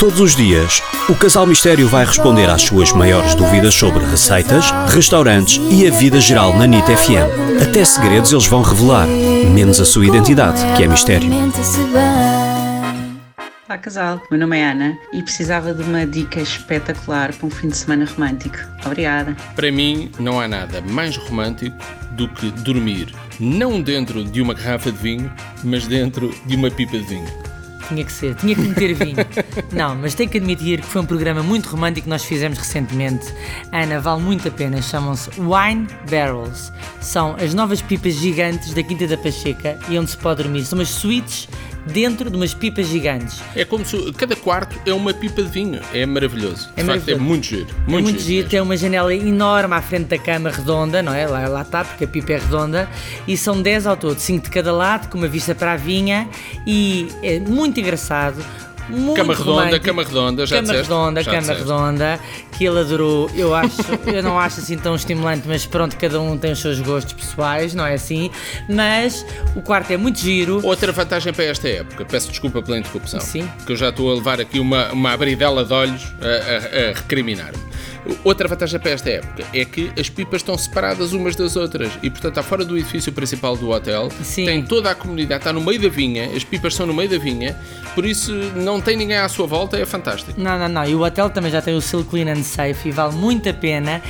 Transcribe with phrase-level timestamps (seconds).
[0.00, 5.60] Todos os dias, o Casal Mistério vai responder às suas maiores dúvidas sobre receitas, restaurantes
[5.70, 7.60] e a vida geral na NIT FM.
[7.62, 11.28] Até segredos eles vão revelar, menos a sua identidade, que é mistério.
[13.68, 17.68] Olá casal, meu nome é Ana e precisava de uma dica espetacular para um fim
[17.68, 18.56] de semana romântico.
[18.86, 19.36] Obrigada.
[19.54, 21.76] Para mim, não há nada mais romântico
[22.12, 25.30] do que dormir, não dentro de uma garrafa de vinho,
[25.62, 27.49] mas dentro de uma pipa de vinho.
[27.90, 29.16] Tinha que ser, tinha que meter vinho.
[29.72, 33.26] Não, mas tenho que admitir que foi um programa muito romântico que nós fizemos recentemente.
[33.72, 34.80] Ana, vale muito a pena.
[34.80, 36.72] Chamam-se Wine Barrels.
[37.00, 40.64] São as novas pipas gigantes da Quinta da Pacheca e onde se pode dormir.
[40.64, 41.48] São umas suítes
[41.86, 43.40] dentro de umas pipas gigantes.
[43.56, 45.80] É como se cada quarto é uma pipa de vinho.
[45.92, 46.68] É maravilhoso.
[46.76, 47.06] É de maravilhoso.
[47.06, 47.66] facto, é muito giro.
[47.86, 48.50] É Muito, muito giro, mesmo.
[48.50, 51.26] tem uma janela enorme à frente da cama redonda, não é?
[51.26, 52.88] Lá, lá está, porque a pipa é redonda.
[53.26, 56.28] E são 10 ao todo, 5 de cada lado, com uma vista para a vinha.
[56.66, 58.44] E é muito engraçado.
[58.90, 59.84] Muito Cama redonda, romântico.
[59.86, 60.90] cama redonda, já Cama disseste?
[60.92, 61.62] redonda, Já cama disseste.
[61.62, 62.20] redonda,
[62.58, 63.30] que ele adorou.
[63.34, 63.76] Eu acho,
[64.06, 67.74] eu não acho assim tão estimulante, mas pronto, cada um tem os seus gostos pessoais,
[67.74, 68.30] não é assim?
[68.68, 69.24] Mas
[69.56, 70.60] o quarto é muito giro.
[70.64, 73.48] Outra vantagem para esta época, peço desculpa pela interrupção, Sim.
[73.66, 76.92] que eu já estou a levar aqui uma, uma abridela de olhos a, a- a
[76.94, 77.69] recriminar-me.
[78.24, 82.10] Outra vantagem para esta época é que as pipas estão separadas umas das outras e,
[82.10, 84.44] portanto, está fora do edifício principal do hotel, Sim.
[84.46, 87.18] tem toda a comunidade, está no meio da vinha, as pipas são no meio da
[87.18, 87.56] vinha,
[87.94, 90.40] por isso não tem ninguém à sua volta, é fantástico.
[90.40, 90.84] Não, não, não.
[90.84, 93.52] E o hotel também já tem o Silk Clean and Safe e vale muito a
[93.52, 94.02] pena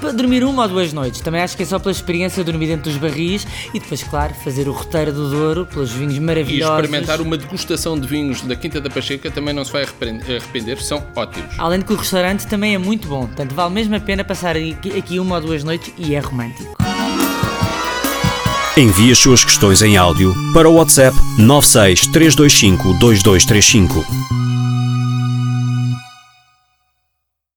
[0.00, 1.20] para dormir uma ou duas noites.
[1.20, 4.68] Também acho que é só pela experiência dormir dentro dos barris e depois, claro, fazer
[4.68, 6.84] o roteiro do Douro pelos vinhos E maravilhosos.
[6.84, 10.80] experimentar uma degustação de vinhos da Quinta da Pacheca também não se vai arrepender, arrepender,
[10.82, 11.54] são ótimos.
[11.58, 13.26] Além de que o restaurante também é muito bom.
[13.38, 16.76] Portanto, vale mesmo a pena passar aqui, uma ou duas noites e é romântico.
[18.76, 24.37] Envie as suas questões em áudio para o WhatsApp 96 325 2235.